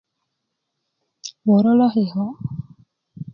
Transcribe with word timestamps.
wörö 1.47 1.71
lo 1.79 1.87
kikö 1.93 2.25